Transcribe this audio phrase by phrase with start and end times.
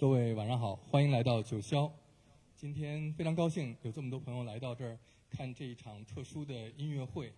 [0.00, 1.90] 各位晚上好，欢迎来到九霄。
[2.54, 4.96] 今天非常高兴有这么多朋友来到这儿
[5.28, 7.32] 看这一场特殊的音乐会。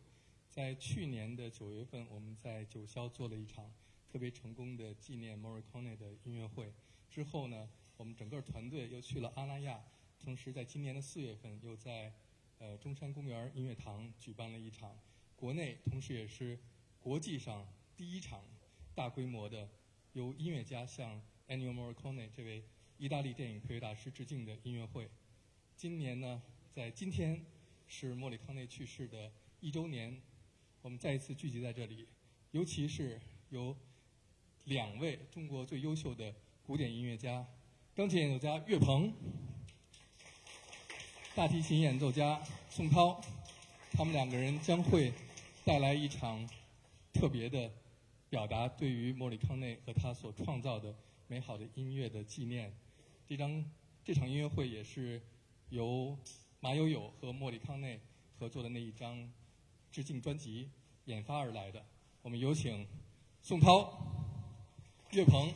[0.50, 3.72] 在去年的九月份，我们在九霄做了一场
[4.12, 6.70] 特别成功的纪念 Morricone 的音乐会。
[7.08, 9.82] 之后呢，我们整个团队又去了阿那亚，
[10.22, 12.12] 同时在今年的四月份又在
[12.58, 14.94] 呃中山公园音乐堂举办了一场
[15.34, 16.58] 国内，同时也是
[16.98, 18.44] 国际上第一场
[18.94, 19.66] 大规模的
[20.12, 22.62] 由音乐家向 Ennio Morricone 这位
[22.96, 25.10] 意大利电影配乐大师致敬的音乐会。
[25.76, 26.40] 今年呢，
[26.70, 27.44] 在今天
[27.88, 30.16] 是莫里康内去世的一周年。
[30.80, 32.06] 我们再一次聚集在这里，
[32.52, 33.76] 尤其是有
[34.66, 37.44] 两位中国最优秀的古典音乐家：
[37.96, 39.12] 钢琴演奏家岳鹏、
[41.34, 43.20] 大提琴演奏家宋涛。
[43.90, 45.12] 他们两个人将会
[45.64, 46.48] 带来一场
[47.12, 47.68] 特别的
[48.28, 50.94] 表达，对于莫里康内和他所创造的
[51.30, 52.74] 美好的音乐的纪念。
[53.24, 53.64] 这张
[54.04, 55.22] 这场音乐会也是
[55.68, 56.18] 由
[56.58, 58.00] 马友友和莫里康内
[58.36, 59.30] 合作的那一张。
[59.92, 60.68] 致敬专辑
[61.06, 61.84] 研发而来的，
[62.22, 62.86] 我们有请
[63.42, 63.92] 宋涛、
[65.10, 65.52] 岳鹏。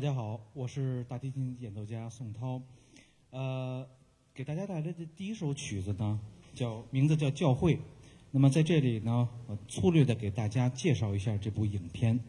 [0.00, 2.62] 大家好，我是大提琴演奏家宋涛，
[3.28, 3.86] 呃，
[4.32, 6.18] 给大家带来的第一首曲子呢，
[6.54, 7.76] 叫名字叫《教会》。
[8.30, 12.18] 那么在这里呢，我粗略的给大家介绍一下这部影片。《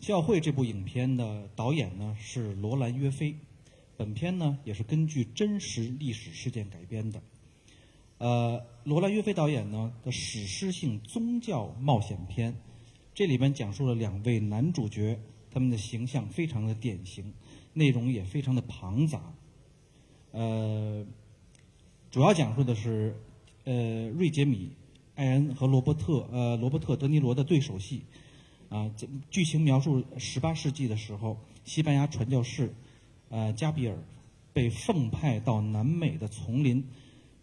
[0.00, 3.36] 教会》这部影片的导演呢是罗兰·约菲，
[3.98, 7.20] 本片呢也是根据真实历史事件改编的。
[8.18, 12.56] 呃，罗兰·约菲导演呢的史诗性宗教冒险片，
[13.14, 15.20] 这里边讲述了两位男主角，
[15.52, 17.32] 他们的形象非常的典型，
[17.74, 19.32] 内容也非常的庞杂。
[20.32, 21.06] 呃，
[22.10, 23.16] 主要讲述的是，
[23.62, 24.66] 呃，瑞杰米·
[25.14, 28.02] 艾恩和罗伯特呃罗伯特·德尼罗的对手戏。
[28.68, 32.74] 啊，这剧情描述十八世纪的时候，西班牙传教士
[33.28, 33.96] 呃加比尔
[34.52, 36.84] 被奉派到南美的丛林。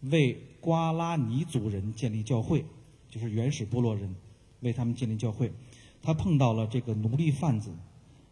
[0.02, 2.64] 为瓜拉尼族人建立教会，
[3.08, 4.14] 就是原始部落人
[4.60, 5.52] 为他们建立教会。
[6.02, 7.72] 他碰到了这个奴隶贩子，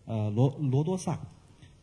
[0.04, 1.18] 呃罗罗多萨，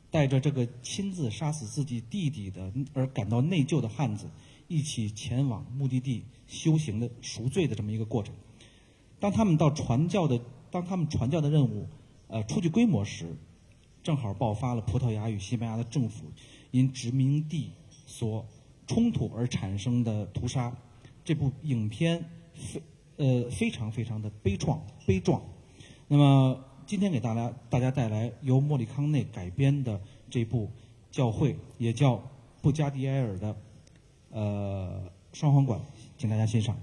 [0.09, 4.29] 带着这个亲自杀死自己弟弟的而感到内疚的汉子，
[4.67, 8.33] 一起前往目的地修行的赎罪的这么一个过程。
[9.19, 10.39] 当他们到传教的，
[10.69, 11.87] 当他们传教的任务，
[12.27, 13.35] 呃，初具规模时，
[14.01, 16.25] 正好爆发了葡萄牙与西班牙的政府
[16.71, 17.71] 因殖民地
[18.05, 18.45] 所。
[18.91, 20.75] 冲突而产生的屠杀，
[21.23, 22.81] 这部影片非
[23.15, 25.41] 呃非常非常的悲怆悲壮。
[26.09, 30.69] 那么今天给大家大家带来由莫里康内改编的这部
[31.09, 32.21] 教会，也叫
[32.61, 33.55] 布加迪埃尔的
[34.29, 35.79] 呃双簧管，
[36.17, 36.77] 请大家欣赏。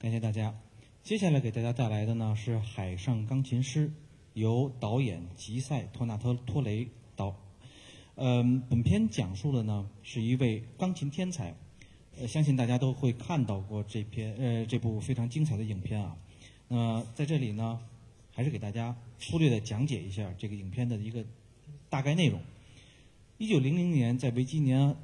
[0.00, 0.54] 感谢大家。
[1.02, 3.88] 接下来给大家带来的呢是《海上钢琴师》，
[4.34, 7.34] 由导演吉塞·托纳特托雷导。
[8.14, 11.52] 嗯，本片讲述的呢是一位钢琴天才，
[12.16, 16.16] 呃，相信大家都会看到过这篇呃这部非常精彩的影片啊。
[16.68, 17.80] 那在这里呢，
[18.30, 21.24] 还是给大家粗略的讲解一下这个影片的一个
[21.90, 22.40] 大概内容。
[23.36, 24.94] 一九零零年，在维吉尼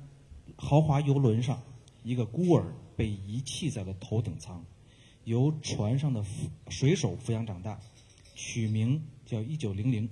[0.54, 1.60] 豪华游轮上，
[2.04, 4.64] 一个孤儿被遗弃在了头等舱，
[5.24, 6.24] 由船上的
[6.68, 7.80] 水手抚养长大，
[8.34, 10.08] 取名叫一九零零。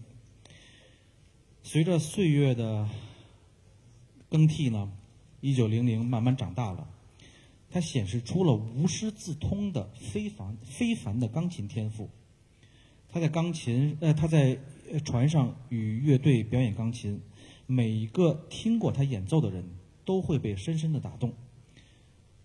[1.63, 2.89] 随着岁月的
[4.29, 4.93] 更替呢，
[5.41, 6.89] 一九零零慢慢长大了，
[7.71, 12.11] 他显示出了无师自通的非凡非凡的钢琴天赋。
[13.09, 14.59] 他在钢琴呃他在
[15.05, 17.21] 船上与乐队表演钢琴。
[17.65, 19.65] 每一个听过他演奏的人
[20.05, 21.33] 都会被深深的打动。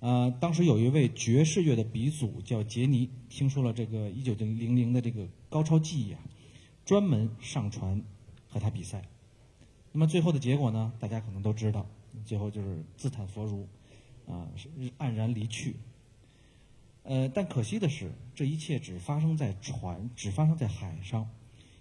[0.08, 6.20] 呃，当时有一位爵士乐的鼻祖叫杰尼，听说了这个一九零零的这个高超技艺啊，
[6.86, 8.02] 专门上船
[8.48, 9.04] 和他比赛。
[9.92, 11.86] 那么最后的结果呢，大家可能都知道，
[12.24, 13.68] 最后就是自叹佛如，
[14.28, 14.48] 啊，
[14.98, 15.76] 黯然离去。
[17.04, 21.30] 呃，但可惜的是，这一切只发生在船，只发生在海上。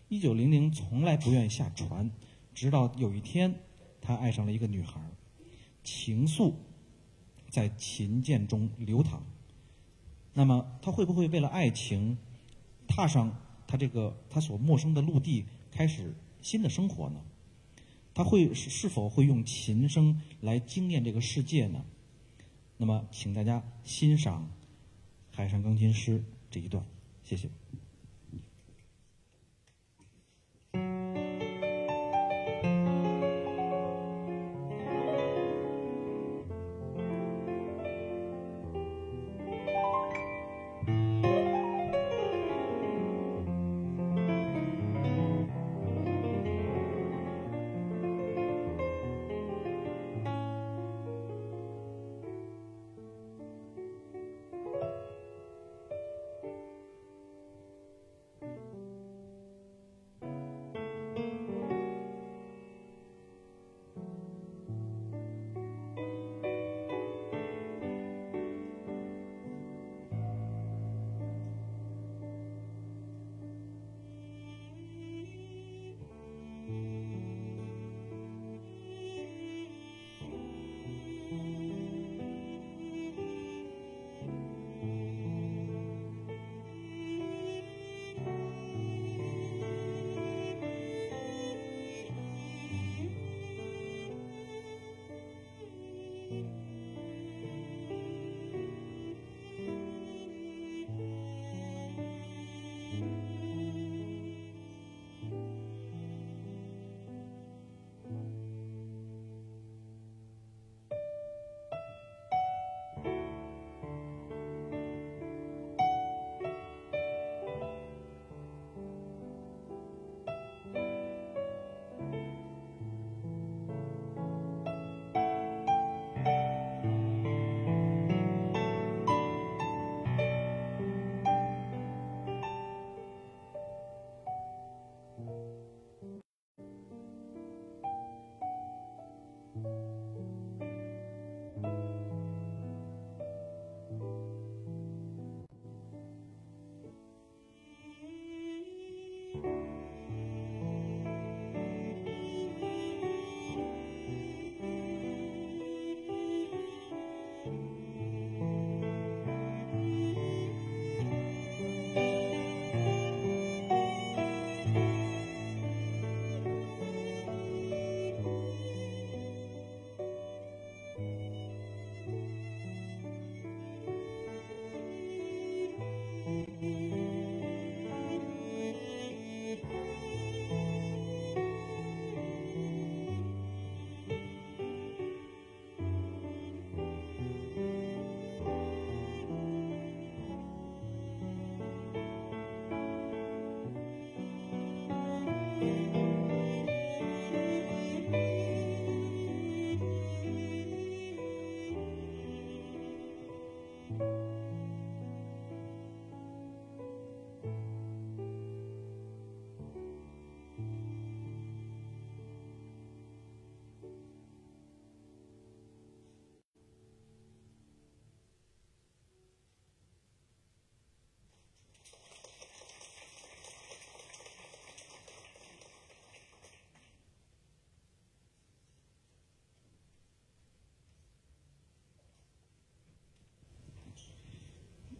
[0.09, 2.11] 一九零零从来不愿意下船。
[2.53, 3.55] 直到有一天，
[4.01, 5.01] 他爱上了一个女孩，
[5.85, 6.55] 情愫
[7.57, 9.23] 在琴键中流淌。
[10.35, 12.19] 那么，他会不会为了爱情，
[12.87, 13.35] 踏上
[13.66, 17.19] 他这个他所陌生的陆地，开始新的生活呢？
[18.12, 21.83] 他会是否会用琴声来惊艳这个世界呢？
[22.77, 24.51] 那么，请大家欣赏
[25.35, 26.19] 《海上钢琴师》
[26.51, 26.85] 这一段，
[27.25, 27.49] 谢谢。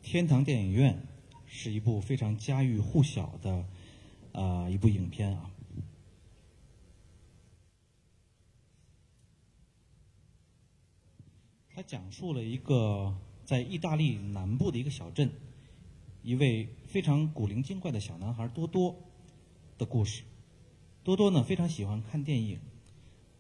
[0.07, 1.05] 天堂电影院
[1.47, 3.67] 是一部非常家喻户晓的
[4.31, 5.51] 呃一部影片啊。
[11.75, 15.29] 它讲述了一个在意大利南部的一个小镇，
[16.23, 18.95] 一位非常古灵精怪的小男孩多多
[19.77, 20.23] 的故事。
[21.03, 22.61] 多多呢非常喜欢看电影，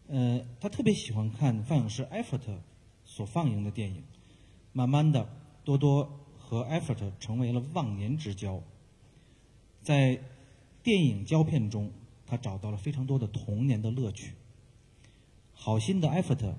[0.09, 2.61] 呃，他特别喜欢看放映师艾弗特
[3.05, 4.02] 所放映的电影。
[4.72, 5.29] 慢慢的，
[5.64, 8.62] 多多和艾弗特成为了忘年之交。
[9.82, 10.22] 在
[10.85, 11.90] 电影胶片中，
[12.24, 14.35] 他找到了非常多的童年的乐趣。
[15.52, 16.56] 好心的艾弗特。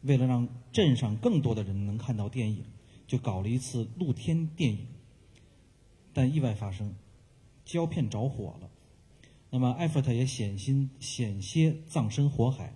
[0.00, 2.64] 为了让镇上更多的人能看到电影，
[3.06, 4.86] 就搞了一次露天电影。
[6.12, 6.94] 但意外发生，
[7.64, 8.70] 胶片着火了。
[9.48, 12.74] 那么艾弗特也险心险些葬身火海。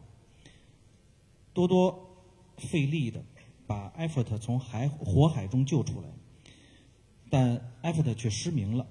[1.52, 2.16] 多多
[2.56, 3.22] 费力的
[3.68, 6.09] 把艾弗特从海火海中救出来，
[7.31, 8.87] 但艾弗特却失明了。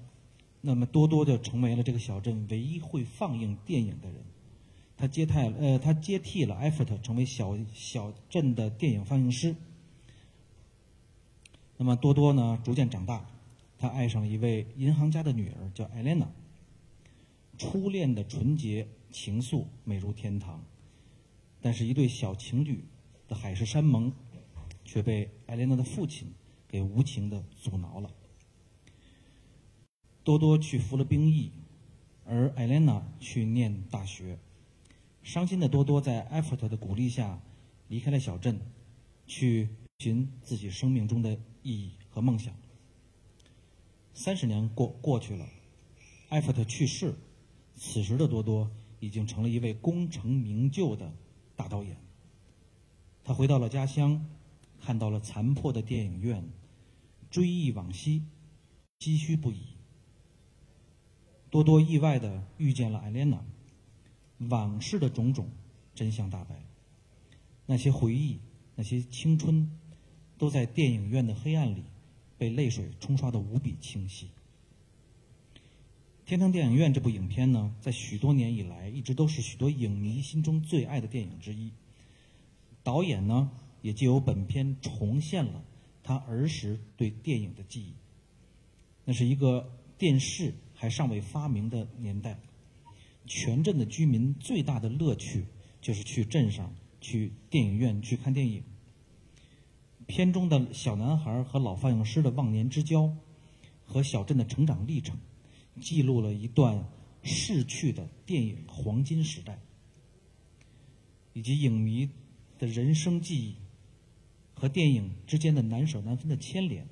[0.60, 4.24] 那么多多就成为了这个小镇唯一会放映电影的人。
[4.96, 9.54] 他接替呃，他接替了艾弗特，成为小小镇的电影放映师。
[11.76, 13.28] 那么多多呢，逐渐长大，
[13.78, 16.28] 他爱上了一位银行家的女儿，叫艾莲娜。
[17.56, 20.62] 初恋的纯洁情愫，美如天堂。
[21.60, 22.84] 但是，一对小情侣
[23.28, 24.12] 的海誓山盟，
[24.88, 26.32] 却被艾莲娜的父亲
[26.66, 28.10] 给无情的阻挠了。
[30.24, 31.52] 多多去服了兵役，
[32.24, 34.38] 而艾莲娜去念大学。
[35.22, 37.38] 伤心的多多在艾弗特的鼓励下
[37.88, 38.58] 离开了小镇，
[39.26, 42.54] 去寻自己生命中的意义和梦想。
[44.14, 45.46] 三十年过过去了，
[46.30, 47.14] 艾弗特去世，
[47.76, 48.70] 此时的多多
[49.00, 51.12] 已经成了一位功成名就的
[51.56, 51.98] 大导演。
[53.22, 54.24] 他回到了家乡，
[54.88, 56.42] 看到了残破的电影院，
[57.30, 58.22] 追忆往昔，
[58.98, 59.58] 唏嘘不已。
[61.50, 63.44] 多多意外的遇见了艾莲娜。
[64.48, 65.50] 往事的种种，
[65.94, 66.64] 真相大白。
[67.66, 68.38] 那些回忆，
[68.76, 69.70] 那些青春，
[70.38, 71.84] 都在电影院的黑暗里，
[72.38, 74.28] 被泪水冲刷的无比清晰。
[76.24, 81.72] 《天堂电影院》这部影片呢，在许多年以来，一直都是许多影迷心中最爱的电影之一。
[82.82, 83.50] 导演呢，
[83.88, 85.64] 也借由本片重现了
[86.02, 87.94] 他儿时对电影的记忆。
[89.06, 92.38] 那是一个电视还尚未发明的年代。
[93.24, 95.46] 全镇的居民最大的乐趣
[95.80, 98.62] 就是去镇上、去电影院去看电影。
[100.06, 103.16] 片中的小男孩和老放映师的忘年之交，
[103.86, 105.16] 和小镇的成长历程，
[105.80, 106.86] 记录了一段
[107.22, 109.58] 逝去的电影黄金时代，
[111.32, 112.10] 以及影迷
[112.58, 113.56] 的人生记忆
[114.58, 116.86] 和电影之间的难舍难分的牵连，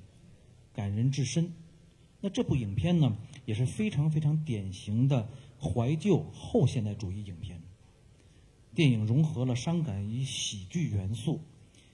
[0.73, 1.53] 感人至深。
[2.21, 5.29] 那这部影片呢，也是非常非常典型的。
[5.59, 7.59] 怀旧后现代主义影片，
[8.75, 11.41] 电影融合了伤感与喜剧元素，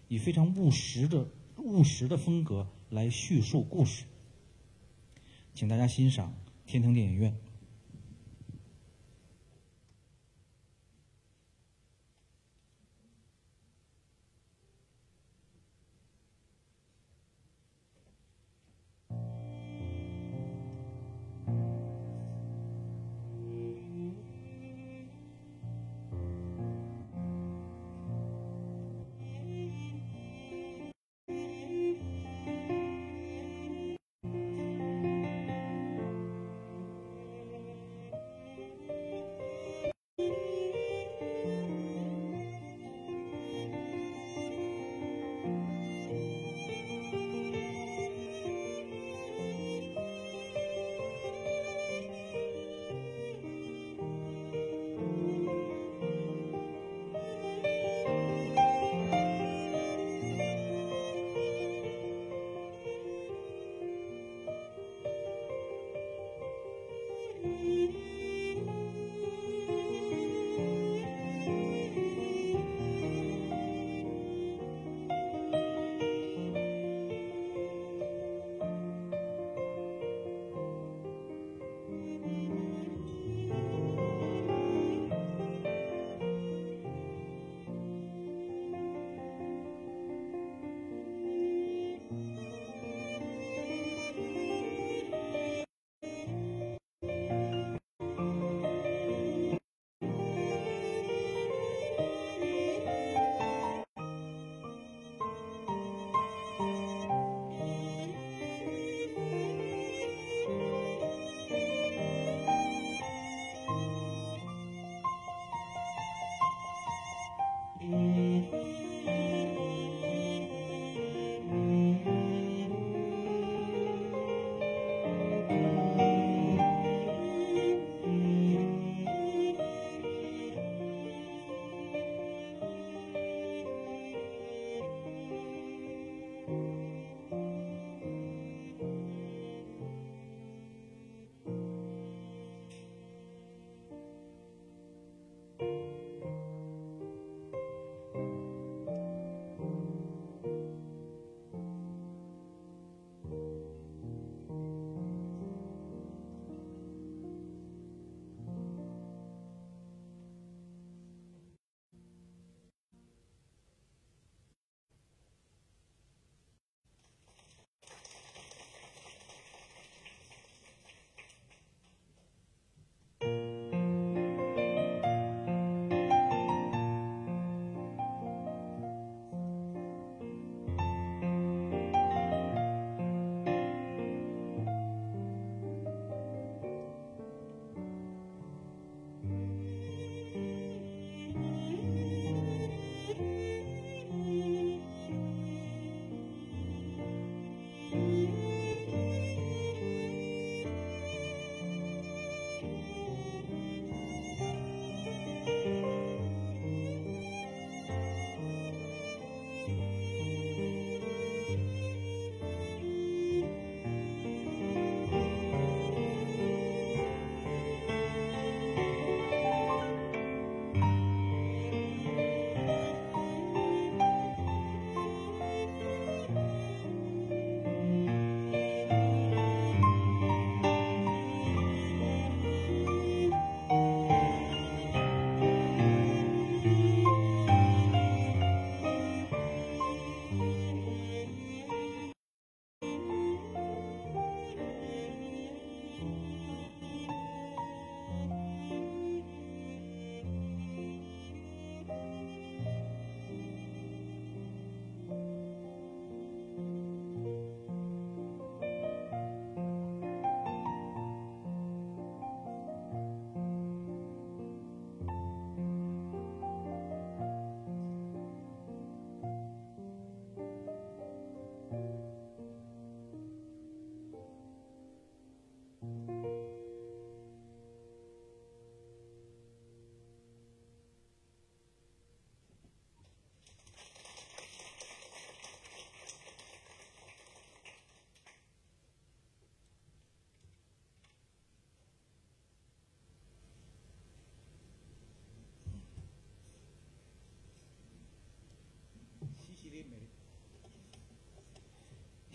[0.10, 4.04] 以非常务实的务实的风格来叙述故事。
[5.56, 6.34] 请大家欣赏
[6.70, 7.32] 《天堂电影院》。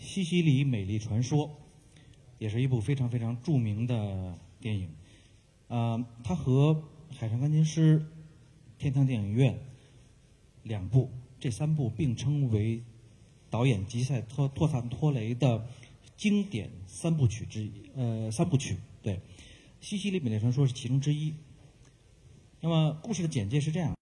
[0.09, 1.47] 西西里美丽传说》，
[2.39, 4.89] 也是一部非常非常著名的电影。
[5.67, 6.73] 呃，它和
[7.15, 7.99] 《海上钢琴师》
[8.79, 9.53] 《天堂电影院》
[10.63, 12.81] 两部，这三部并称为
[13.51, 15.67] 导演吉赛托托萨托雷的
[16.17, 17.71] 经典三部曲之一。
[17.93, 19.17] 呃，三部曲对，
[19.79, 21.35] 《西西里美丽传说》是其中之一。
[22.61, 23.95] 那么，故事的简介是这样：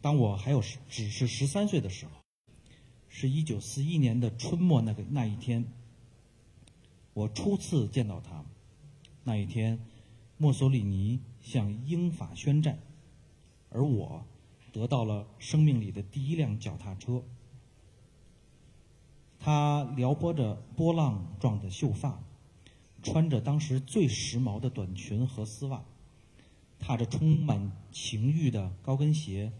[0.00, 2.12] 当我还有只是十三岁的时候，
[3.08, 5.64] 是一九四一年的春末那个那一天，
[7.14, 8.44] 我初次见到他。
[9.24, 9.78] 那一天，
[10.36, 12.78] 墨索里尼向英法宣战，
[13.70, 14.24] 而我
[14.72, 17.22] 得到了生命里的第一辆脚踏车。
[19.38, 22.22] 他撩拨着波浪状的秀发，
[23.02, 25.84] 穿着当时最时髦的短裙和丝袜，
[26.78, 29.52] 踏着充满情欲的高跟鞋，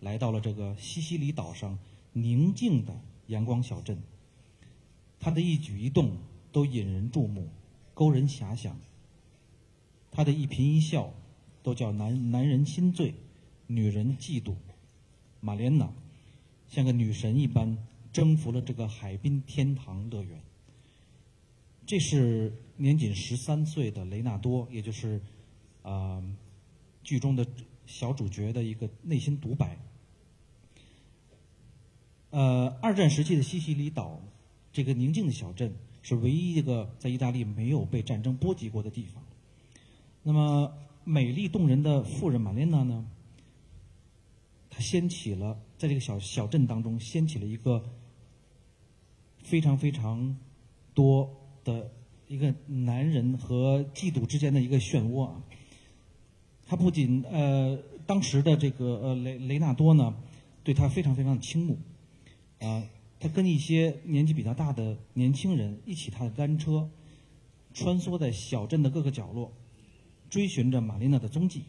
[0.00, 1.78] 来到了这个西西里岛上
[2.12, 3.98] 宁静的阳光小镇。
[5.18, 6.16] 他的一举一动
[6.50, 7.48] 都引人注目，
[7.92, 8.78] 勾人遐想。
[10.10, 11.12] 他的一颦一笑，
[11.62, 13.14] 都叫男男人心醉，
[13.66, 14.54] 女人嫉妒。
[15.40, 15.92] 玛莲娜
[16.68, 17.78] 像个女神一般
[18.12, 20.40] 征服了这个海滨天堂乐园。
[21.86, 25.20] 这是年仅十三岁的雷纳多，也就是
[25.82, 26.22] 啊
[27.02, 27.46] 剧中的
[27.86, 29.78] 小主角的一个内心独白。
[32.30, 34.20] 呃，二战时期的西西里岛，
[34.72, 39.22] 这个宁静的小镇是唯一一个在意大利没有被战争波及过的地方。
[40.22, 40.72] 那么
[41.04, 43.04] 美丽动人的妇人玛莲娜呢？
[44.68, 47.84] 她掀起了在这个小小镇当中掀起了一个
[49.42, 50.36] 非常非常
[50.94, 51.28] 多
[51.64, 51.90] 的
[52.28, 55.42] 一个男人和嫉妒之间的一个漩涡啊。
[56.68, 57.76] 他不仅呃
[58.06, 60.14] 当时的这个呃雷雷纳多呢，
[60.62, 61.76] 对他非常非常的倾慕
[62.60, 62.84] 啊，
[63.18, 66.88] 他跟一些年纪比较大的年轻人一起踏着单车，
[67.74, 69.52] 穿梭在小镇的各个角落。
[70.28, 71.64] 追寻着玛丽娜的踪迹。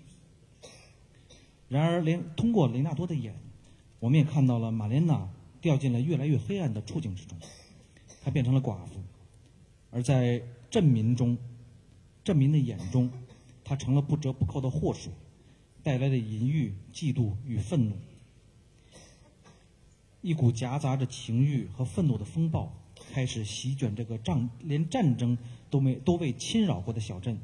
[1.68, 3.34] 然而，连通过雷纳多的眼，
[4.00, 5.28] 我们也看到了玛丽娜
[5.60, 7.36] 掉进了越来越黑暗的处境之中。
[8.24, 9.02] 她变成了寡妇，
[9.90, 11.36] 而在镇民中，
[12.24, 13.12] 镇民的眼中，
[13.64, 15.12] 她成了不折不扣的祸水，
[15.82, 17.98] 带来的淫欲、嫉妒与愤怒。
[20.22, 22.72] 一股夹杂着情欲和愤怒的风暴
[23.12, 25.38] 开始席卷这个战连战争
[25.70, 27.40] 都没都未侵扰过的小镇。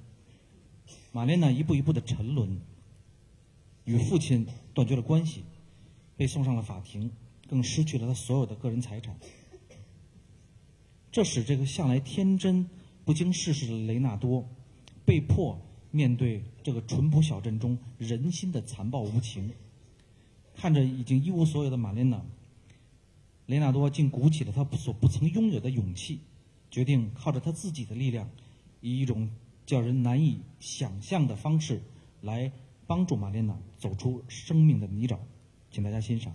[1.11, 2.61] 玛莲娜一步一步的沉沦，
[3.85, 5.43] 与父亲断绝了关系，
[6.15, 7.11] 被送上了法庭，
[7.49, 9.17] 更失去了他所有的个人财产。
[11.11, 12.69] 这使这个向来天真、
[13.03, 14.47] 不经世事的雷纳多，
[15.03, 15.59] 被迫
[15.89, 19.51] 面对这个淳朴小镇中人心的残暴无情。
[20.55, 22.23] 看着已经一无所有的玛莲娜，
[23.47, 26.21] 雷纳多竟鼓起了他所不曾拥有的勇气，
[26.69, 28.29] 决定靠着他自己的力量，
[28.79, 29.27] 以一种。
[29.67, 31.81] 叫人难以想象的方式，
[32.21, 32.49] 来
[32.85, 35.17] 帮助玛莲娜走出生命的泥沼，
[35.69, 36.33] 请大家欣赏。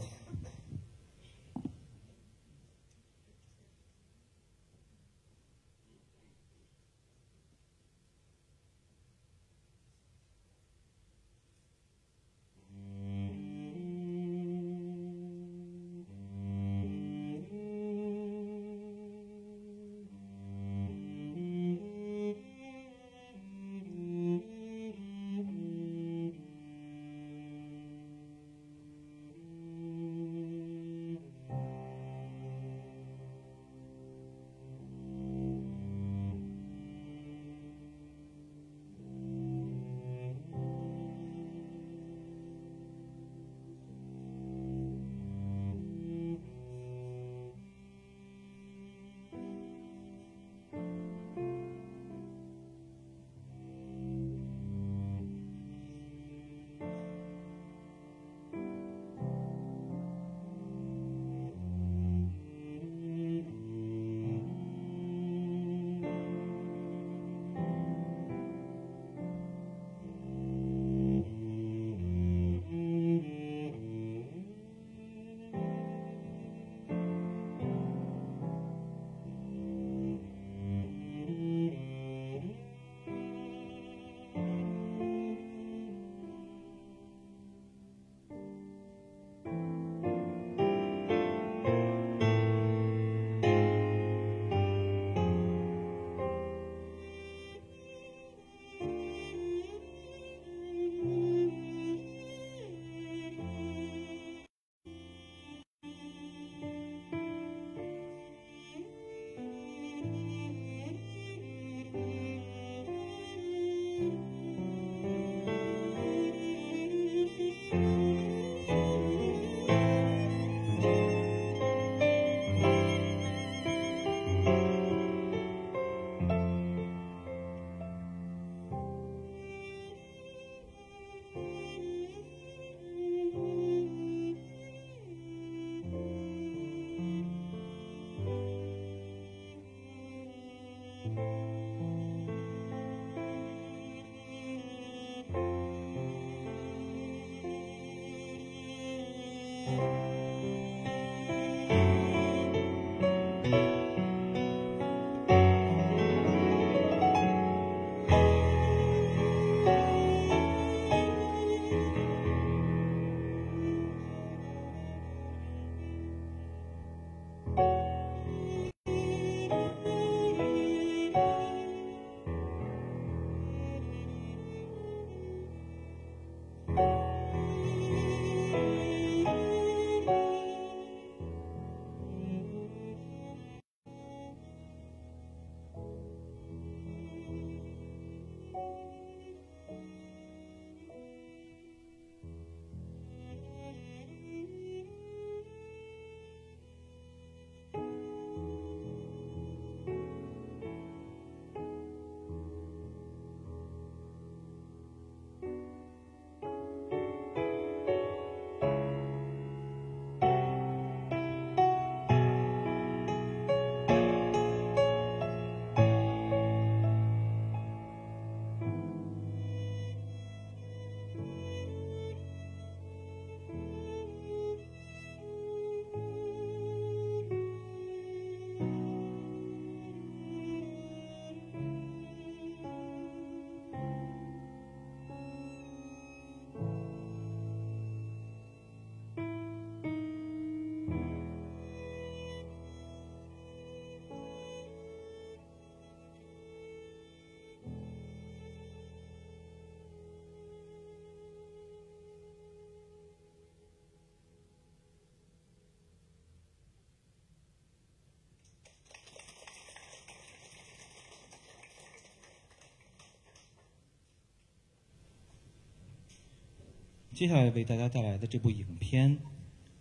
[267.15, 269.19] 接下来为大家带来的这部影片，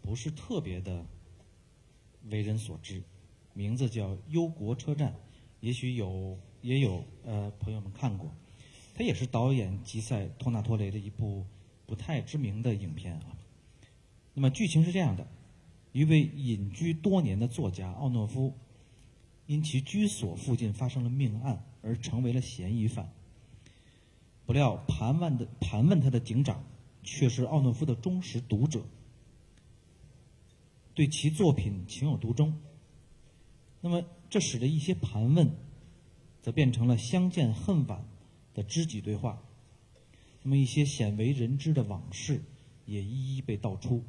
[0.02, 1.06] 不是特别的
[2.30, 3.02] 为人所知，
[3.54, 5.14] 名字叫《忧国车站》，
[5.62, 8.30] 也许有也有呃朋友们看过，
[8.94, 11.46] 它也是导演吉塞托纳托雷的一部
[11.86, 13.38] 不太知名的影片啊。
[14.34, 15.26] 那么剧情是这样的：
[15.94, 18.54] 一位隐居多年的作家奥诺夫，
[19.46, 23.10] 因其居所附近发生了命案而成为了嫌疑犯。
[24.46, 26.62] 不料盘问的盘问他的警长。
[27.04, 28.84] 却是奥诺夫的忠实读者，
[30.93, 32.54] 对其作品情有独钟。
[33.82, 35.52] 那么，这使得一些盘问，
[36.41, 38.06] 则变成了相见恨晚
[38.54, 39.41] 的知己对话。
[40.43, 42.43] 那么，一些鲜为人知的往事
[42.86, 44.04] 也一一被道出。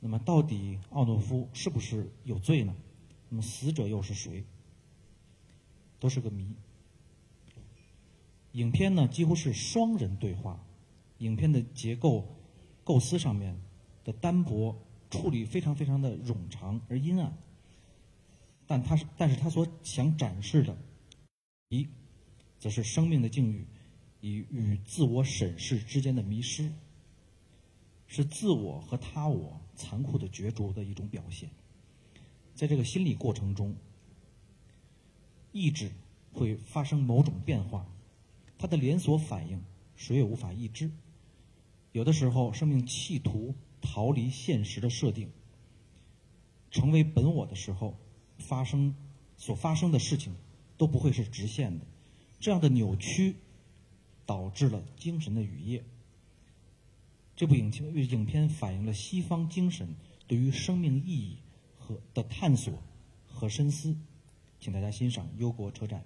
[0.00, 2.76] 那么，到底奥诺夫是不是有罪呢？
[3.30, 4.44] 那么，死者又是谁？
[5.98, 6.54] 都是个谜。
[8.52, 10.62] 影片呢，几乎是双人对话。
[11.18, 12.26] 影片的结构、
[12.82, 13.56] 构思上面
[14.04, 14.76] 的单薄
[15.10, 17.36] 处理非常非常的冗长而阴暗，
[18.66, 20.76] 但它是，但是他所想展示的，
[21.68, 21.86] 一，
[22.58, 23.64] 则是生命的境遇
[24.20, 26.72] 与与自我审视之间的迷失，
[28.06, 31.48] 是自我和他我残酷的角逐的一种表现。
[32.54, 33.76] 在这个心理过程中，
[35.52, 35.90] 意志
[36.32, 37.86] 会发生某种变化，
[38.58, 39.62] 它的连锁反应
[39.94, 40.90] 谁也无法预知。
[41.94, 45.30] 有的时候，生命企图逃离现实的设定，
[46.72, 47.96] 成为本我的时候，
[48.36, 48.96] 发生
[49.36, 50.34] 所发生的事情
[50.76, 51.86] 都不会是直线的。
[52.40, 53.36] 这样的扭曲
[54.26, 55.84] 导致了精神的雨夜。
[57.36, 59.94] 这部影片影片反映了西方精神
[60.26, 61.38] 对于生命意义
[61.78, 62.82] 和的探索
[63.24, 63.96] 和深思，
[64.58, 66.00] 请大家欣赏《忧国车站》。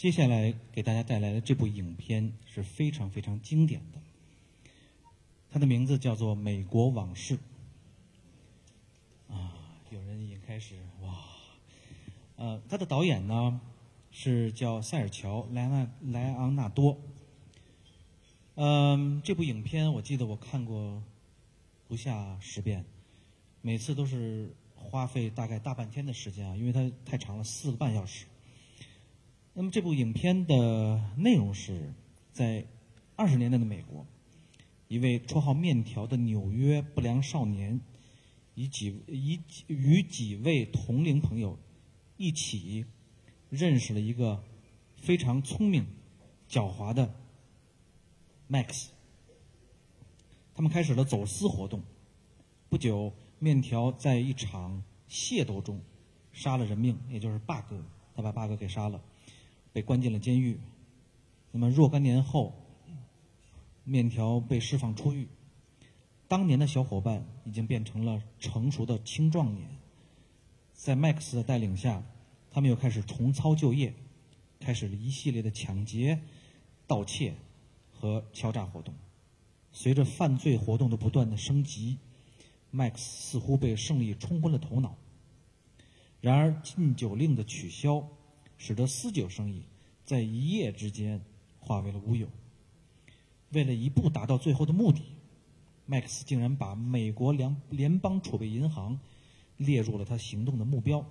[0.00, 4.00] 接下来给大家带来的这部影片是非常非常经典的，
[5.50, 7.36] 它的名字叫做《美国往事》。
[9.30, 9.52] 啊，
[9.90, 11.18] 有人已经开始哇，
[12.36, 13.60] 呃，它的导演呢
[14.10, 16.96] 是叫塞尔乔·莱纳莱昂纳多。
[18.54, 21.02] 嗯，这部影片我记得我看过
[21.88, 22.86] 不下十遍，
[23.60, 28.24] 每次都是花费大概大半天的时间啊，因为它太长了，四个半小时。
[29.52, 31.92] 那么这部影片的内容是
[32.32, 32.64] 在
[33.16, 34.06] 二十年代的美国，
[34.86, 37.80] 一位绰号“面条”的纽约不良少年，
[38.54, 41.58] 以几以与几位同龄朋友
[42.16, 42.86] 一起
[43.48, 44.44] 认识了一个
[44.96, 45.84] 非常聪明、
[46.48, 47.12] 狡猾的
[48.48, 48.90] Max。
[50.54, 51.82] 他们开始了走私活动。
[52.68, 55.80] 不久，面条在一场械斗中
[56.32, 57.84] 杀了人命，也就是霸哥，
[58.14, 59.02] 他把霸哥给杀了。
[59.72, 60.58] 被关进了监狱。
[61.52, 62.54] 那么若干年后，
[63.84, 65.28] 面条被释放出狱。
[66.28, 69.68] 当年的小伙伴已经变成了成熟的青壮年。
[70.72, 72.02] 在麦克斯的带领下，
[72.50, 73.94] 他们又开始重操旧业，
[74.60, 76.20] 开始了一系列的抢劫、
[76.86, 77.34] 盗窃
[77.90, 78.94] 和敲诈活动。
[79.72, 81.98] 随着犯罪活动的不断的升级，
[82.70, 84.96] 麦克斯似乎被胜利冲昏了头脑。
[86.20, 88.06] 然而禁酒令的取消。
[88.60, 89.64] 使得私酒生意
[90.04, 91.22] 在一夜之间
[91.60, 92.28] 化为了乌有。
[93.52, 95.00] 为了一步达到最后的目的，
[95.86, 99.00] 麦克斯竟然把美国联联邦储备银行
[99.56, 101.04] 列入了他行动的目标。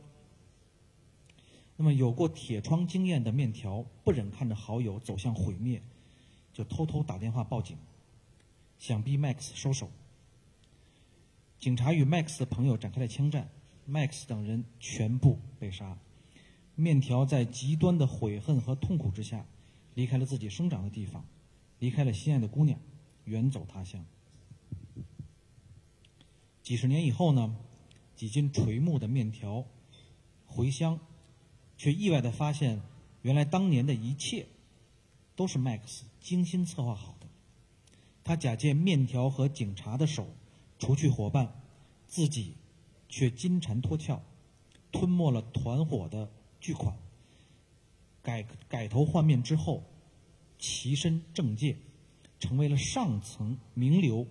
[1.75, 5.81] 那么，有过铁窗经验的面条不忍看着好友走向毁灭，
[6.53, 7.75] 就偷偷打电话报警，
[8.77, 9.89] 想逼 Max 收手。
[11.57, 13.49] 警察与 Max 的朋友展开了枪战
[13.89, 15.97] ，，Max 等人全部被杀。
[16.79, 19.45] 面条在极端的悔恨和痛苦之下，
[19.95, 21.25] 离开了自己生长的地方，
[21.77, 22.79] 离开了心爱的姑娘，
[23.25, 24.05] 远走他乡。
[26.63, 27.53] 几十年以后呢，
[28.15, 29.65] 几斤垂暮的面条
[30.47, 30.97] 回乡，
[31.77, 32.81] 却意外的发现，
[33.23, 34.45] 原来当年的一切
[35.35, 37.27] 都是 Max 精心策划好的。
[38.23, 40.33] 他假借面条和警察的手
[40.77, 41.61] 除去伙伴，
[42.07, 42.53] 自己
[43.09, 44.21] 却金蝉脱壳，
[44.93, 46.31] 吞没了团伙的。
[46.59, 46.97] 巨款，
[48.21, 49.83] 改改头换面之后，
[50.57, 51.77] 齐身政界，
[52.39, 54.27] 成为了上层名流，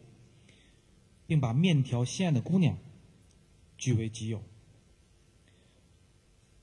[1.27, 2.79] 并把面条心爱的姑娘
[3.77, 4.43] 据为己有。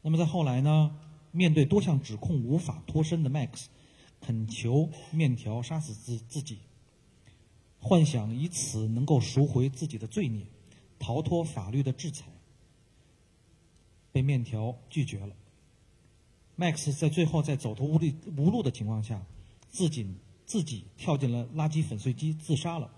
[0.01, 0.99] 那么在后来呢？
[1.31, 3.65] 面对多项指控无法脱身的 Max，
[4.21, 6.59] 恳求面条杀死自自己，
[7.81, 10.45] 幻想以此能够赎回自己的罪孽，
[10.97, 12.27] 逃脱法律的制裁，
[14.13, 15.35] 被面条拒绝了。
[16.57, 19.21] Max 在最后在走投无路无路的情况下，
[19.69, 20.07] 自己
[20.45, 22.91] 自己跳进了垃圾粉碎机自杀了。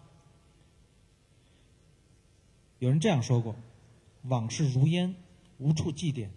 [2.80, 3.55] 有人这样说过
[4.30, 5.16] ：“往事如烟，
[5.58, 6.30] 无处祭奠。”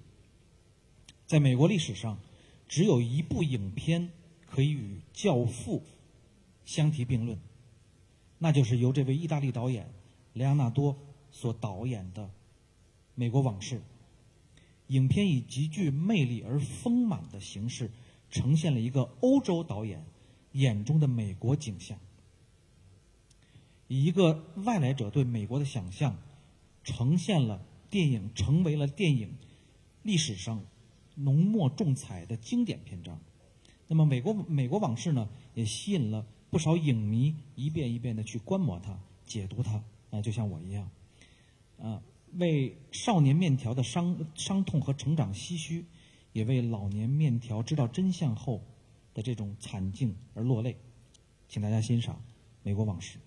[1.26, 2.18] 在美国历史上，
[2.66, 4.10] 只有一部影片
[4.46, 5.80] 可以与《教父》
[6.64, 7.38] 相提并论，
[8.38, 9.92] 那就是由这位意大利导演
[10.32, 10.96] 莱昂纳多
[11.30, 12.24] 所导演的
[13.14, 13.76] 《美国往事》。
[14.90, 17.92] 影片以极具魅力而丰满的形式，
[18.28, 20.04] 呈现了一个欧洲导演
[20.52, 21.96] 眼中的美国景象。
[23.86, 26.16] 以一个外来者对美国的想象，
[26.82, 29.36] 呈现了电影成为了电影
[30.02, 30.64] 历史上
[31.14, 33.20] 浓墨重彩的经典篇章。
[33.86, 39.82] 那么，《美国美国往事》呢，也吸引了不少影迷一遍一遍的去观摩它、解读它。
[40.10, 40.90] 啊，就像我一样，
[41.78, 42.02] 啊。
[42.34, 45.84] 为少年面条的伤伤痛和成长唏嘘，
[46.32, 48.62] 也为老年面条知道真相后
[49.14, 50.76] 的这种惨境而落泪，
[51.48, 52.16] 请大家欣赏
[52.62, 53.18] 《美国往事》。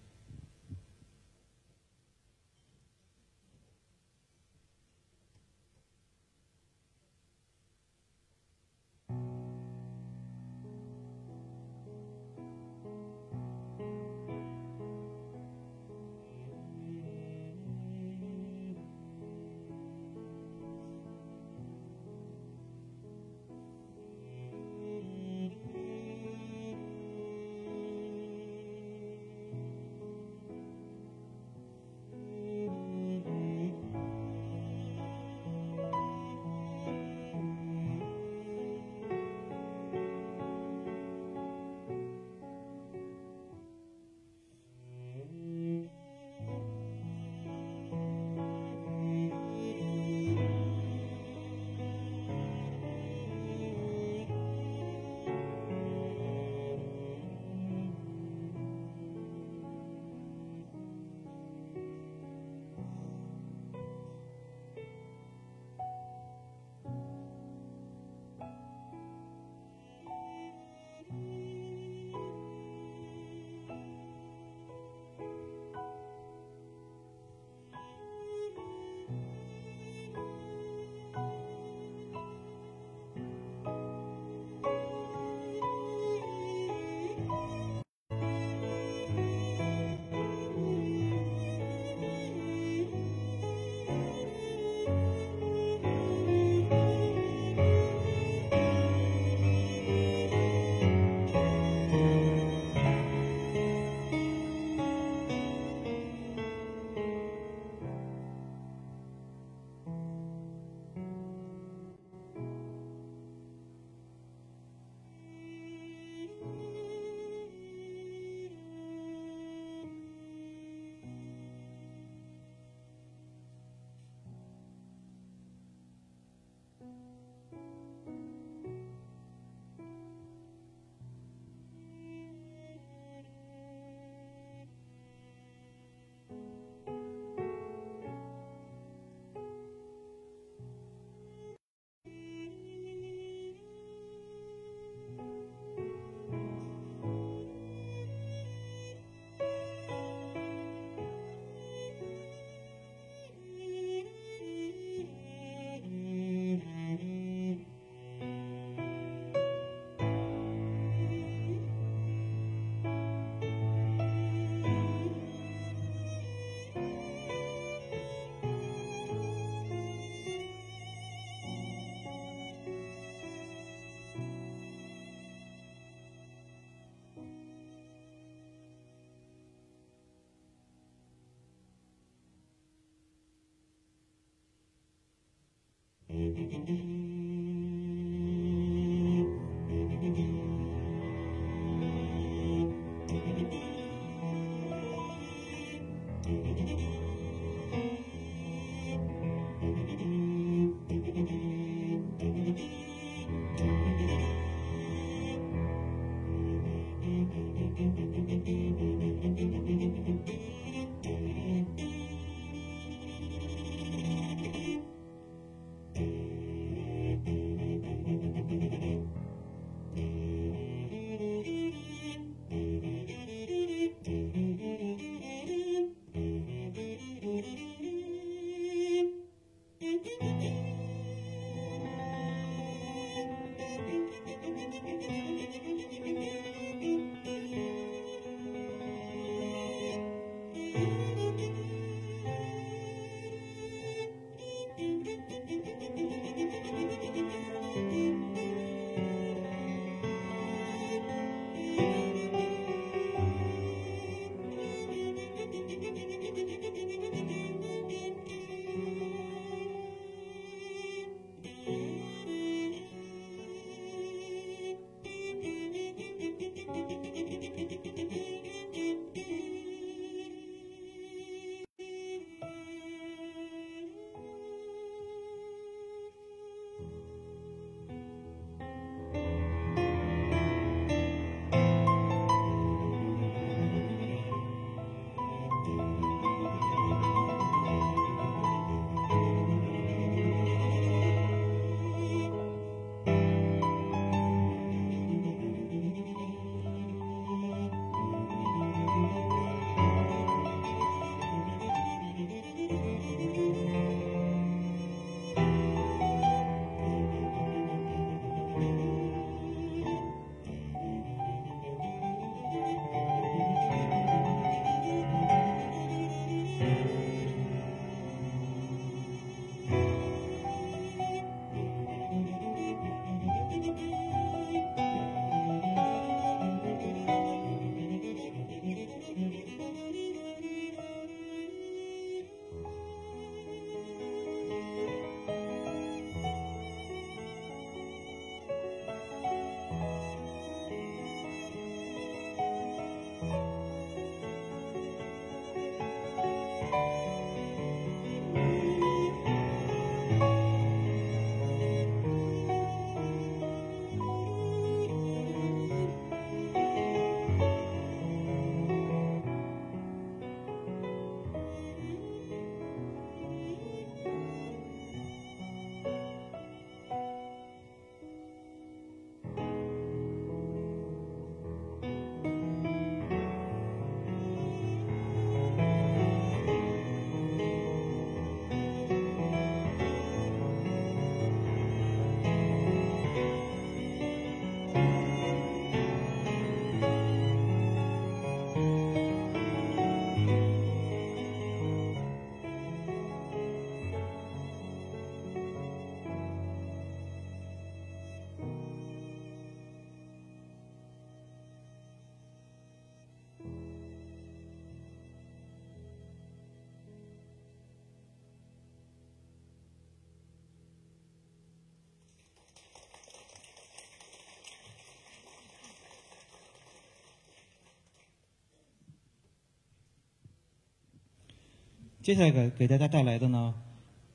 [422.04, 423.56] 接下来给给大家带来的呢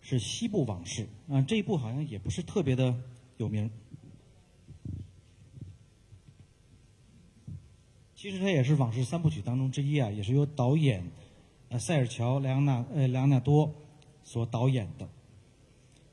[0.02, 2.94] 是《西部往事》啊，这一部好像也不是特别的
[3.38, 3.70] 有名，
[8.14, 11.10] 其实它也是《往事三部曲》当中之一啊，也是由导演
[11.70, 13.74] 呃塞尔乔·莱昂纳呃莱昂纳多
[14.22, 15.08] 所导演的。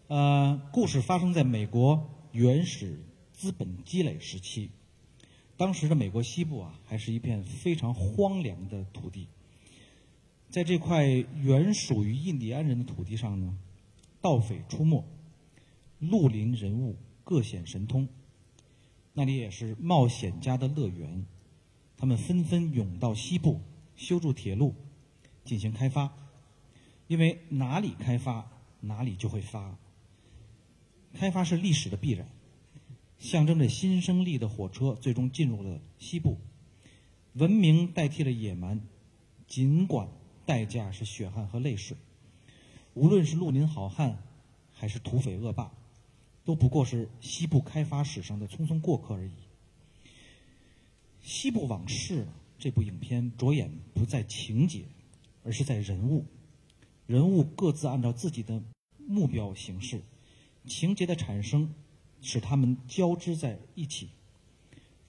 [0.08, 3.04] 呃，故事发生在美国原始
[3.34, 4.70] 资本积累时期，
[5.58, 9.28] 当时的美国西部啊，还是一片非常荒凉的土地。
[10.56, 13.58] 在这块原属于印第安人的土地上呢，
[14.22, 15.04] 盗匪出没，
[16.00, 16.96] 绿林人物
[17.26, 18.08] 各显神通。
[19.12, 21.26] 那里也是冒险家的乐园，
[21.98, 23.60] 他们纷纷涌到西部，
[23.98, 24.74] 修筑铁路，
[25.44, 26.16] 进行开发。
[27.08, 28.50] 因为哪里开发，
[28.80, 29.78] 哪里就会发。
[31.16, 32.30] 开发是历史的必然，
[33.20, 36.40] 象征着新生力的火车最终进入了西部，
[37.34, 38.80] 文明代替了野蛮，
[39.50, 40.08] 尽管。
[40.46, 41.98] 代价是血汗和泪水。
[42.94, 44.18] 无论是绿林好汉，
[44.72, 45.72] 还是土匪恶霸，
[46.46, 49.32] 都不过是西部开发史上的匆匆过客而已。
[51.22, 52.24] 《西部往事》
[52.58, 54.86] 这部影片着眼不在情节，
[55.44, 56.26] 而是在人物，
[57.08, 58.62] 人物各自按照自己的
[59.08, 60.02] 目标行事，
[60.66, 61.74] 情节的产生
[62.22, 64.10] 使他们交织在一起，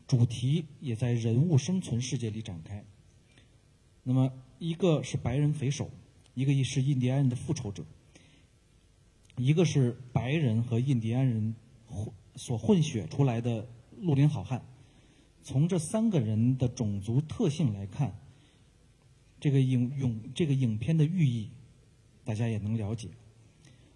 [0.09, 2.85] 主题也在人物生存世界里展开。
[4.03, 5.91] 那么，一个是白人匪首，
[6.35, 7.85] 一个是印第安人的复仇者。
[9.37, 11.55] 一个是白人和印第安人
[11.87, 14.65] 混所混血出来的绿林好汉，
[15.43, 18.19] 从这三个人的种族特性来看，
[19.39, 21.51] 这个影影这个影片的寓意，
[22.25, 23.09] 大家也能了解。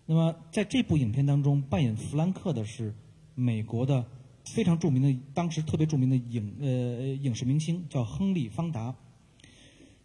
[0.05, 2.95] 那么在这部影片当中，扮演弗兰克的是
[3.35, 4.07] 美国的
[4.45, 6.67] 非常著名的，当时特别著名的影呃
[7.15, 8.95] 影视明星，叫亨利·方达。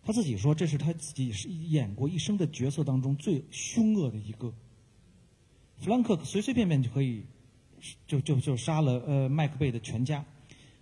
[0.06, 4.54] 他自己说，这是他自己是演过一生的角色当中最凶恶的一个。
[5.80, 7.26] 弗兰克随随便便就可以，
[8.06, 10.24] 就就就杀了呃麦克贝的全家，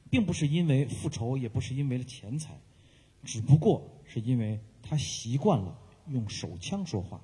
[0.09, 2.59] 并不是因为复仇，也不是因为了钱财，
[3.23, 7.21] 只不过是因为他习惯了用手枪说话。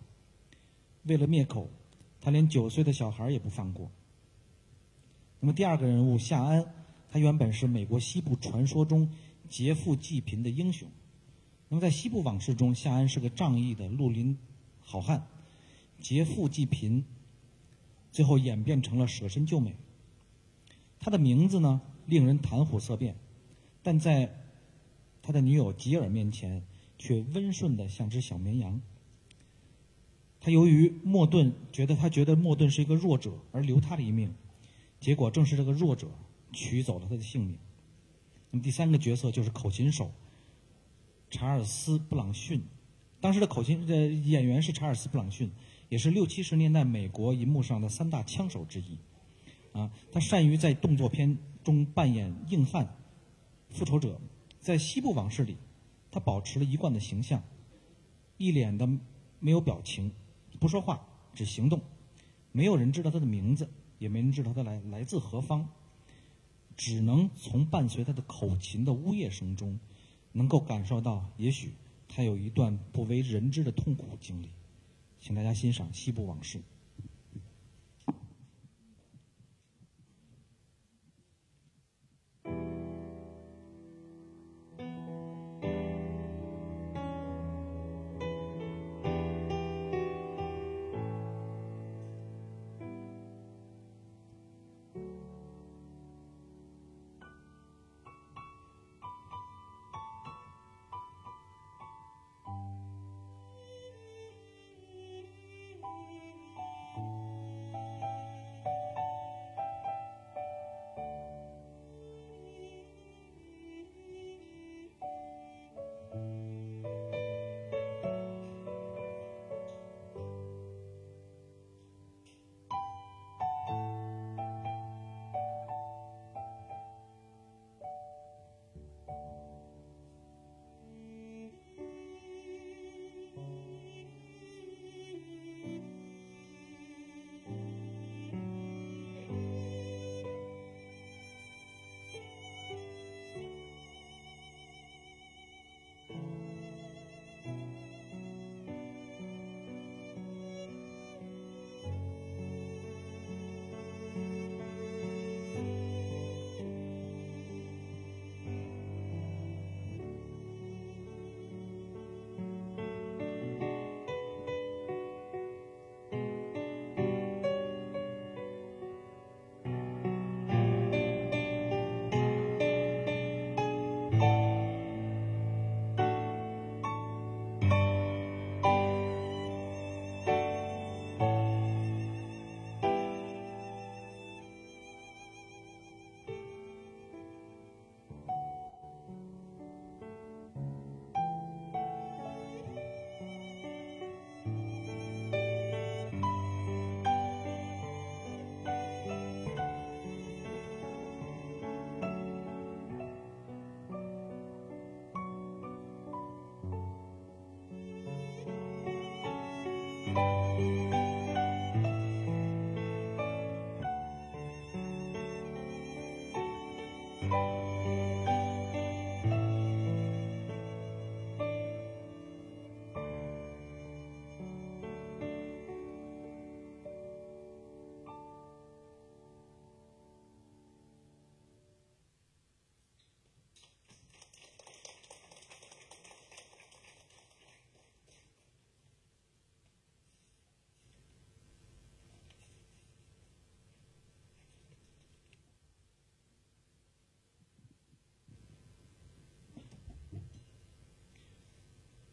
[1.04, 1.70] 为了灭口，
[2.22, 3.92] 他连九岁的小孩也不放过。
[5.42, 6.66] 那么第二个人物夏安，
[7.12, 9.10] 他原本是美国西部传说中
[9.50, 10.90] 劫富济贫的英雄。
[11.70, 14.38] 那么在西部往事中，夏安是个仗义的绿林
[14.82, 15.26] 好汉，
[16.02, 17.06] 劫富济贫。
[18.12, 19.76] 最后演变成了舍身救美。
[21.00, 23.16] 他的名字呢，令人谈虎色变，
[23.84, 24.36] 但在
[25.22, 26.64] 他的女友吉尔面前，
[26.98, 28.82] 却温顺的像只小绵羊。
[30.42, 34.34] 他由于莫顿觉得他觉得莫顿是一个弱者，而留他的一命，
[35.00, 36.10] 结果正是这个弱者
[36.52, 37.56] 取走了他的性命。
[38.50, 40.12] 那么第三个角色就是口琴手
[41.30, 42.64] 查尔斯·布朗逊，
[43.22, 45.52] 当时的口琴的演员是查尔斯·布朗逊。
[45.90, 49.00] 也是六七十年代美国银幕上的三大枪手之一，
[49.72, 52.96] 啊，他善于在动作片中扮演硬汉、
[53.72, 54.22] 复仇者。
[54.60, 55.58] 在《西部往事》里，
[56.12, 57.42] 他保持了一贯的形象，
[58.38, 58.88] 一脸的
[59.40, 60.12] 没有表情，
[60.60, 61.82] 不说话，只行动。
[62.52, 63.68] 没有人知道他的名字，
[63.98, 65.68] 也没人知道他来来自何方，
[66.78, 69.80] 只能从伴随他的口琴的呜咽声中，
[70.32, 71.74] 能够感受到，也许
[72.08, 74.50] 他有一段不为人知的痛苦经历。
[75.20, 76.60] 请大家欣赏《西部往事》。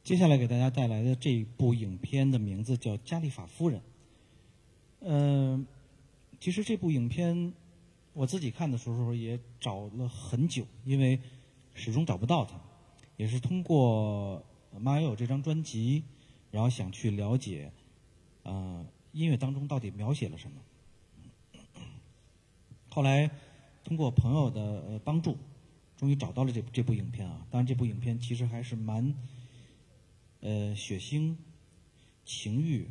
[0.06, 3.80] 接下来给大家带来的这部影片的名字叫《加利法夫人》。
[5.00, 5.66] 嗯，
[6.38, 7.52] 其实这部影片
[8.12, 11.18] 我自己看的时候也找了很久，因为
[11.74, 12.56] 始终找不到它。
[13.16, 14.40] 也是通过
[14.78, 16.04] 《马友友》这张专辑，
[16.52, 17.72] 然后想去了解，
[18.44, 20.60] 呃，音乐当中到底描写了什么。
[22.90, 23.28] 后来
[23.82, 25.36] 通过朋友的帮助，
[25.96, 27.44] 终于找到了这这部影片啊。
[27.50, 29.12] 当然，这部影片其实还是蛮。
[30.46, 31.34] 呃，血腥、
[32.24, 32.88] 情欲，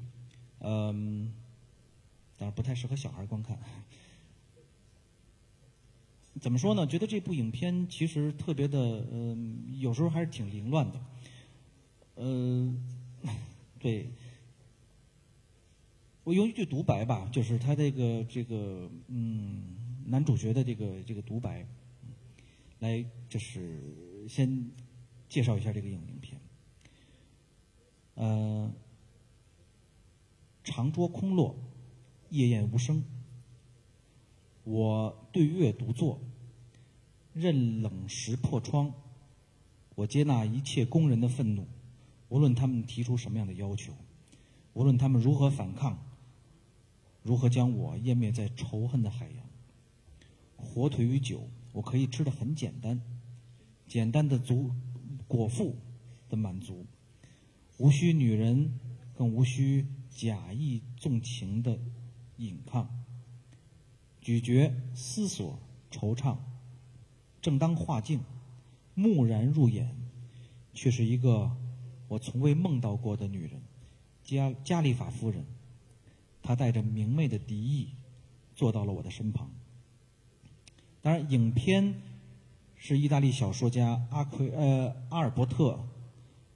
[0.60, 1.32] 嗯，
[2.38, 3.58] 当然不太适合小孩观看。
[6.42, 6.86] 怎么说呢？
[6.86, 11.00] 觉得这部影片其实特别的，嗯，有时候还是挺凌乱的。
[12.16, 12.76] 呃，
[13.80, 14.10] 对，
[16.26, 19.78] 我用一句独白吧，就是他这个这个，嗯，
[20.08, 21.66] 男主角的这个这个独白，
[22.80, 23.80] 来，就是
[24.28, 24.70] 先
[25.30, 26.25] 介绍一下这个影影片。
[28.16, 28.72] 呃，
[30.64, 31.56] 长桌空落，
[32.30, 33.04] 夜宴无声。
[34.64, 36.20] 我对月独坐，
[37.34, 38.94] 任冷石破窗。
[39.96, 41.68] 我接纳一切工人的愤怒，
[42.28, 43.94] 无论他们提出什么样的要求，
[44.74, 46.00] 无论他们如何反抗，
[47.22, 49.46] 如何将我湮灭在仇恨的海洋。
[50.58, 53.02] 火腿与酒，我可以吃的很简单，
[53.88, 54.72] 简单的足
[55.28, 55.76] 果腹
[56.28, 56.86] 的满足。
[57.78, 58.80] 无需女人，
[59.16, 61.78] 更无需假意纵情的
[62.38, 62.90] 隐抗。
[64.22, 65.60] 咀嚼、思索、
[65.92, 66.38] 惆怅，
[67.42, 68.22] 正当画境，
[68.96, 69.94] 蓦然入眼，
[70.74, 71.52] 却是一个
[72.08, 73.62] 我从未梦到过的女人——
[74.24, 75.46] 加加利法夫人。
[76.42, 77.90] 她带着明媚的敌意，
[78.56, 79.52] 坐到了我的身旁。
[81.02, 81.94] 当然，影片
[82.76, 85.74] 是意大利小说家阿奎呃阿尔伯特·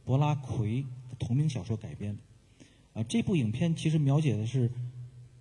[0.06, 0.86] 博拉奎。
[1.20, 2.18] 同名小说改编，
[2.94, 4.72] 啊，这部影片其实描写的是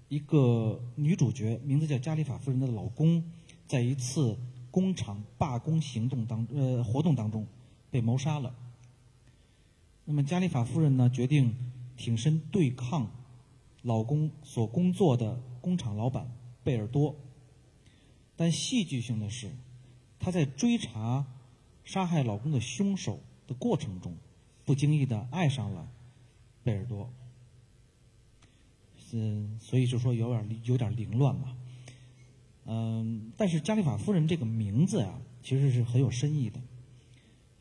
[0.09, 3.25] 一个女主角，名字叫加利法夫人的老公，
[3.67, 4.37] 在一次
[4.71, 7.47] 工厂罢工行动当呃活动当中
[7.91, 8.55] 被谋杀了。
[10.05, 11.55] 那么加利法夫人呢，决定
[11.97, 13.11] 挺身对抗
[13.83, 16.31] 老公所工作的工厂老板
[16.65, 17.15] 贝尔多。
[18.37, 19.51] 但戏剧性的是，
[20.19, 21.27] 她在追查
[21.85, 24.17] 杀害老公的凶手的过程中。
[24.69, 25.89] 不经意的爱上了
[26.63, 27.11] 贝尔多，
[29.13, 31.57] 嗯，所以就说有点有点凌乱嘛，
[32.67, 36.61] 嗯，但是加利法夫人这个名字呀，其实是很有深意的。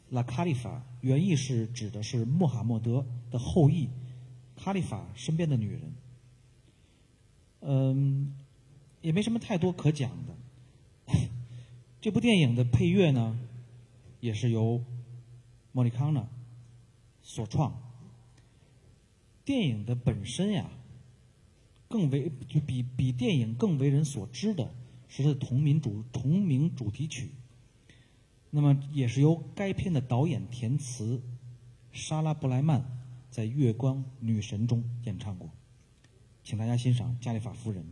[0.10, 3.88] 拉卡利法原意是指的是穆罕默德的后裔，
[4.58, 5.82] 卡利法身边的女人，
[7.62, 8.36] 嗯，
[9.00, 10.36] 也没什么太多可讲的。
[12.02, 13.40] 这部电影的配乐呢，
[14.20, 14.84] 也是由
[15.72, 16.28] 莫里康纳。
[17.30, 17.78] 所创，
[19.44, 20.70] 电影的本身呀，
[21.90, 24.74] 更为就比比电影更为人所知的
[25.10, 27.32] 是它的同名主同名主题曲。
[28.50, 31.22] 那么也是由该片的导演填词，
[31.92, 32.98] 莎拉布莱曼
[33.30, 35.52] 在《月光女神》中演唱过，
[36.46, 37.84] 请大家欣赏《加利法夫人》。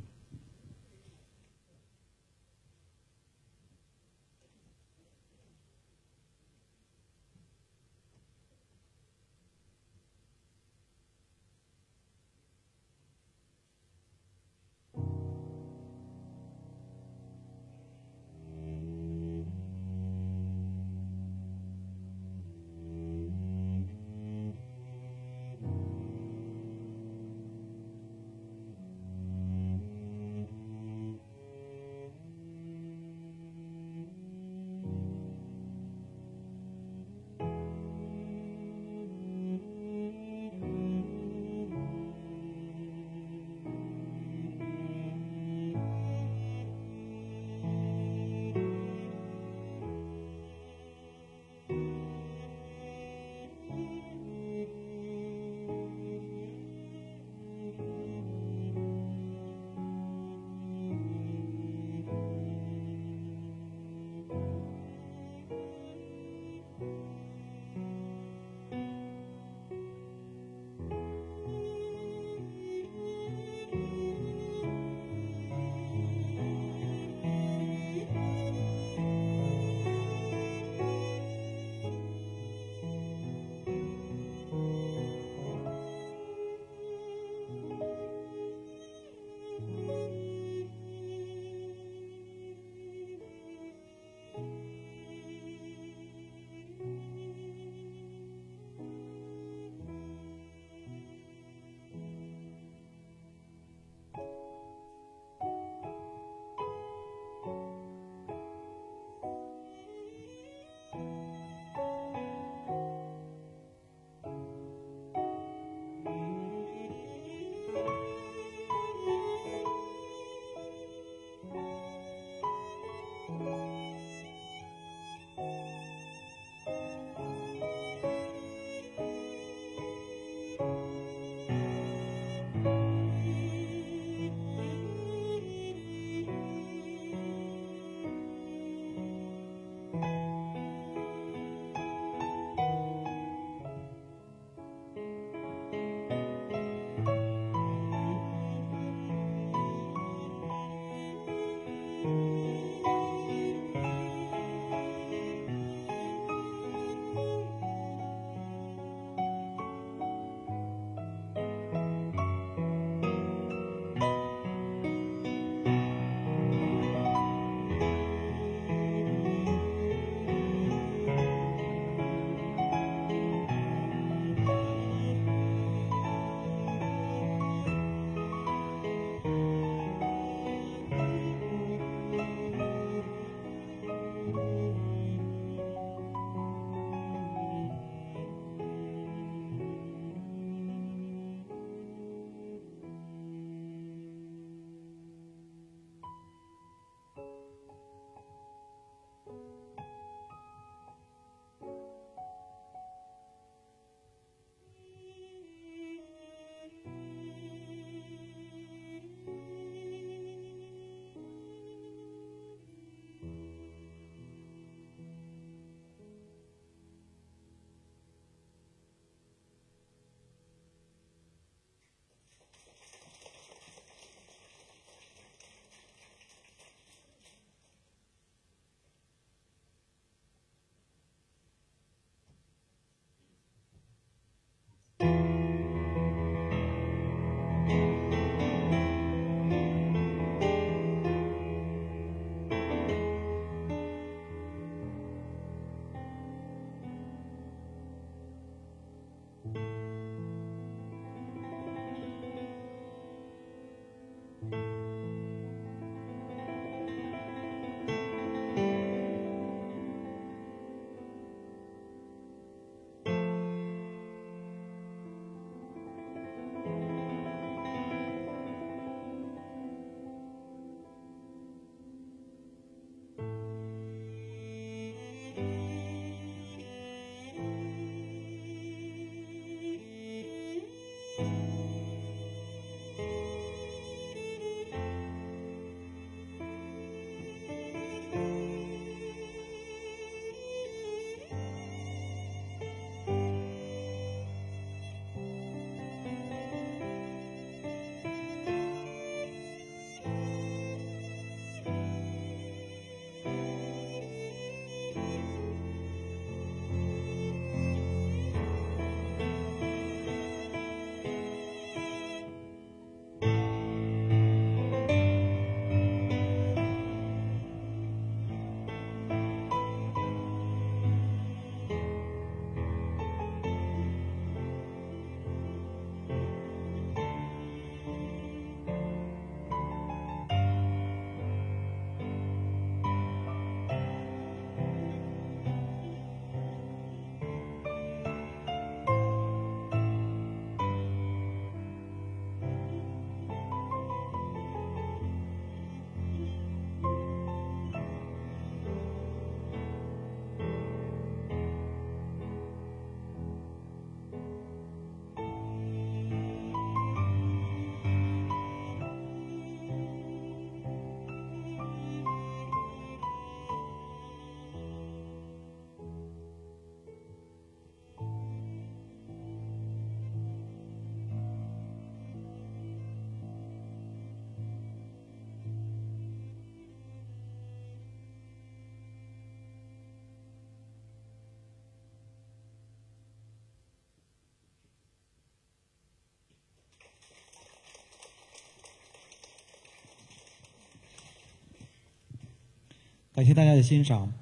[393.15, 394.13] 感谢大家的欣赏。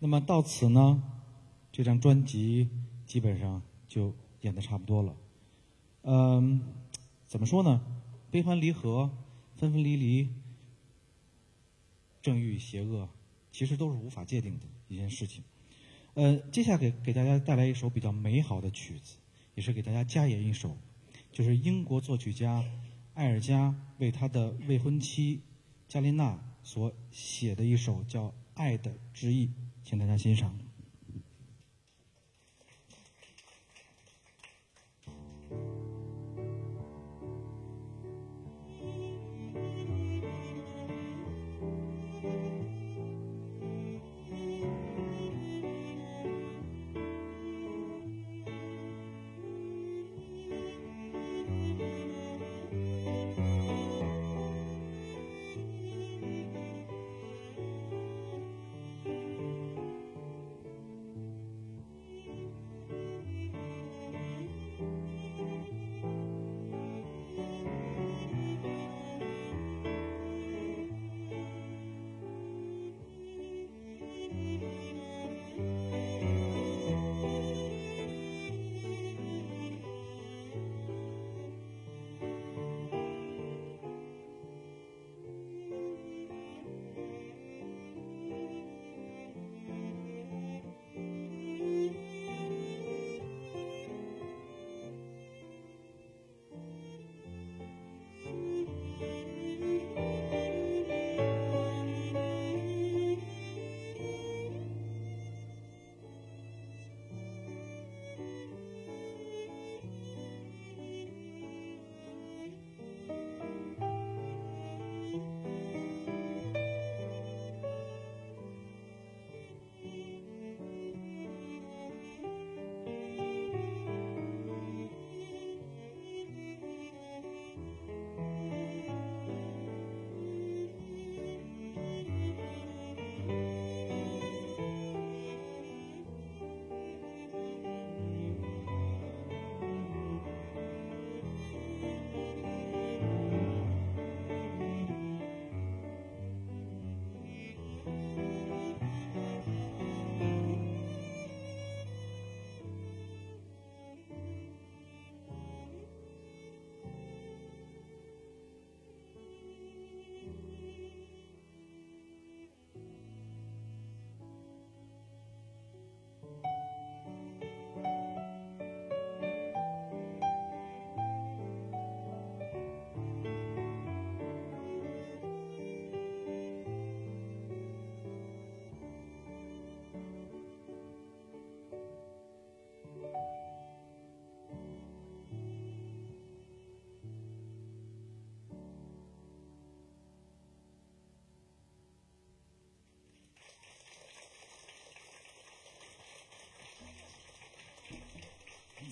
[0.00, 1.02] 那么到此呢，
[1.72, 2.68] 这张专辑
[3.06, 5.16] 基本上就演的差不多了。
[6.02, 6.60] 嗯，
[7.26, 7.80] 怎么说呢？
[8.30, 9.10] 悲欢离合，
[9.56, 10.28] 分分离离，
[12.20, 13.08] 正义与邪恶，
[13.50, 15.42] 其实都是无法界定的一件事情。
[16.12, 19.16] 呃，接下来给给大家带来一首比较美好的曲子，
[19.54, 20.76] 也是给大家加演一首，
[21.32, 22.62] 就是英国作曲家
[23.14, 25.40] 艾尔加为他的未婚妻
[25.88, 29.46] 加琳娜所写的一首叫《爱的之意》，
[29.84, 30.63] 请大家欣赏。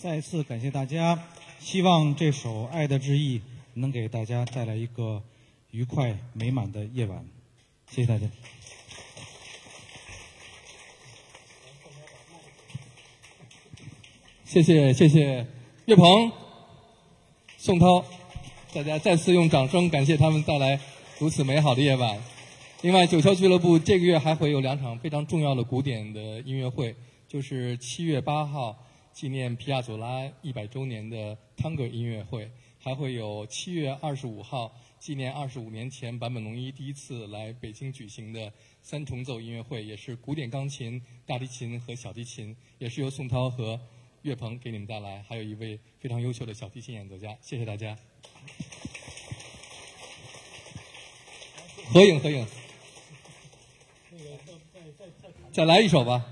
[0.03, 1.17] 再次感谢大家，
[1.61, 3.39] 希望这首《爱的致意》
[3.75, 5.23] 能给大家带来一个
[5.71, 7.25] 愉快美满的夜晚。
[7.89, 8.27] 谢谢大家。
[14.45, 15.47] 谢谢谢谢
[15.85, 16.33] 岳鹏、
[17.57, 18.05] 宋涛，
[18.75, 20.81] 大家再次用掌声感谢他们带来
[21.21, 22.21] 如此美好的夜晚。
[22.81, 26.97] 另外，九霄俱乐部这个月还会有两场非常重要的古典的音乐会，
[27.29, 28.77] 就是七月八号
[29.13, 43.79] 纪念皮亚佐拉一百周年的探戈音乐会，还会有七月二十五号纪念二十五年前坂本龙一第一次来北京举行的三重奏音乐会，也是古典钢琴、大提琴和小提琴，也是由宋涛和
[44.23, 47.37] 岳鹏给你们带来，还有一位非常优秀的小提琴演奏家。
[47.41, 47.97] 谢谢大家。
[51.93, 52.47] 合影合影。
[55.53, 56.25] 再来一首吧，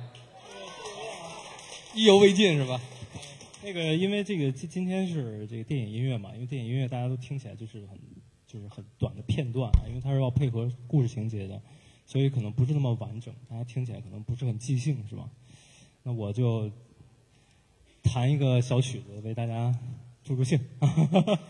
[1.94, 2.80] 意犹未尽是吧？
[3.62, 7.98] 那个，因为这个今今天是这个电影音乐嘛，因为电影音乐大家都听起来就是很
[8.46, 11.60] 就是很短的片段啊，因为它是要配合故事情节的，
[12.06, 15.28] 所以可能不是那么完整，大家听起来可能不是很即兴，是吧？
[16.04, 16.70] 那我就
[18.02, 19.76] 弹一个小曲子为大家
[20.22, 20.58] 助助兴。
[20.78, 21.40] 哈哈哈哈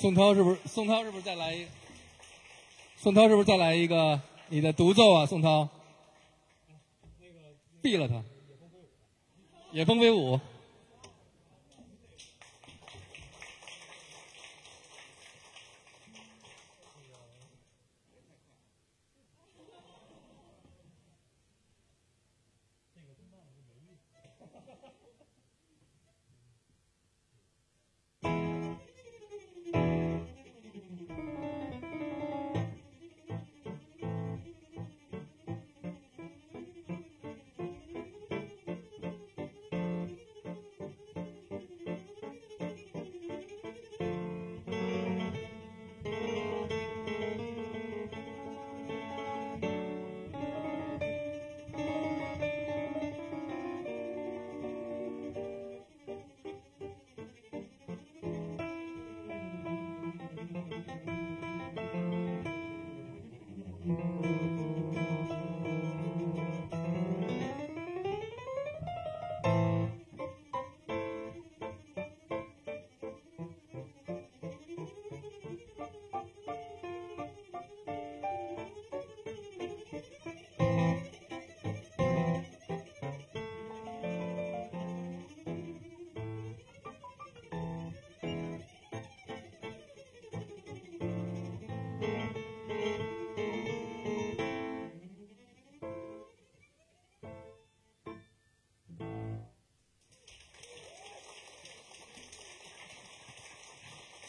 [0.00, 0.58] 宋涛是不是？
[0.64, 1.66] 宋涛是不是再来一？
[2.96, 4.18] 宋涛是不是再来一个
[4.48, 5.26] 你的独奏啊？
[5.26, 5.68] 宋涛，
[7.82, 8.22] 毙了他！
[9.72, 10.40] 野蜂飞舞。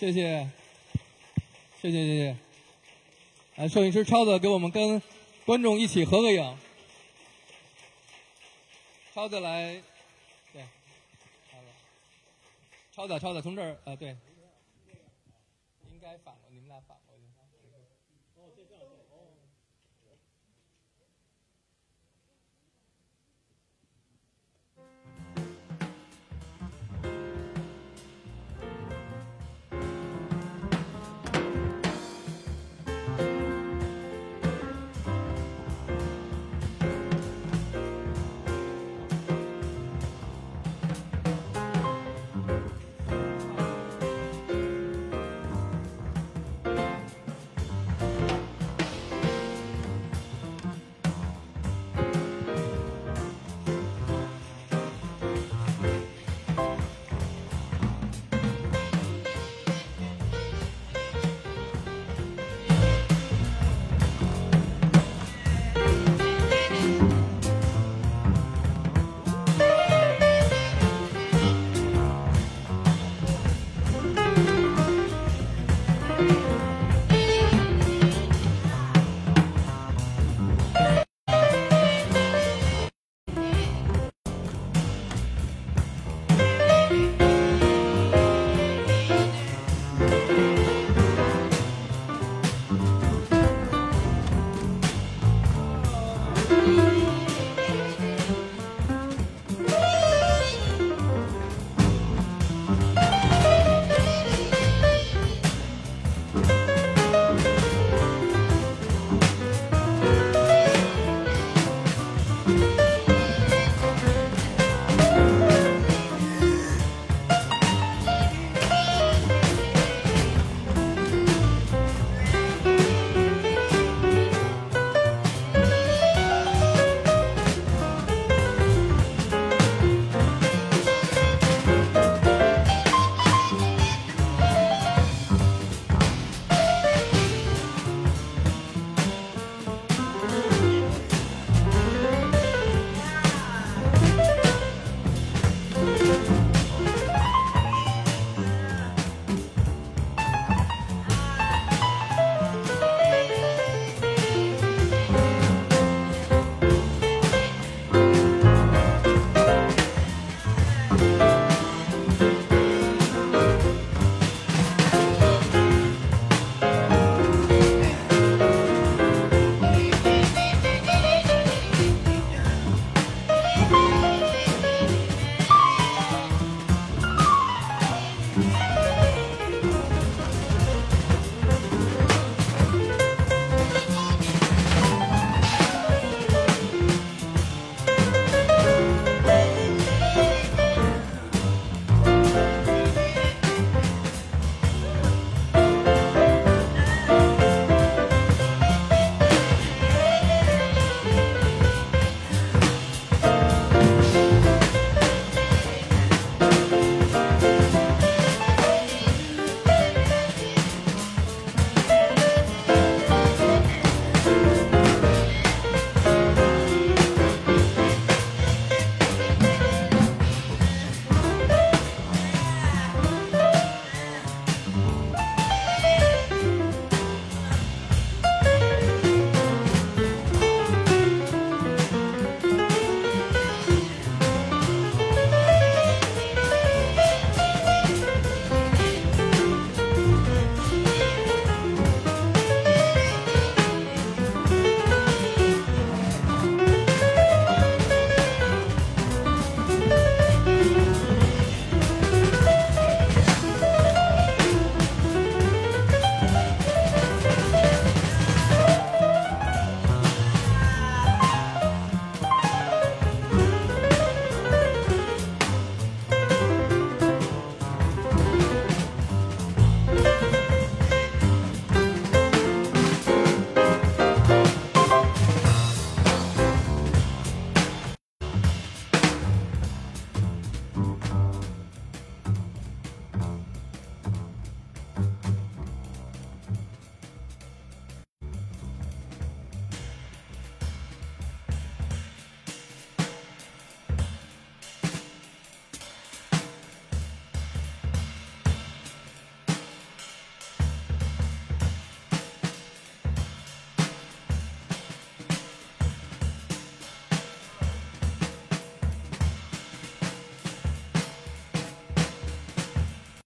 [0.02, 0.49] 谢谢，
[1.80, 2.36] 谢谢谢谢。
[3.56, 4.99] 啊，摄影师超子给我们跟
[5.45, 6.57] 观众一起合个影。
[9.14, 9.80] 超子来，
[10.52, 10.64] 对，
[11.52, 11.68] 超子。
[12.91, 14.18] 超子超子从这儿啊，对，